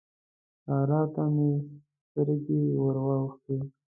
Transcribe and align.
سارا 0.63 1.01
ته 1.13 1.23
مې 1.35 1.49
سترګې 2.05 2.59
ور 2.81 2.95
واوښتې. 3.05 3.57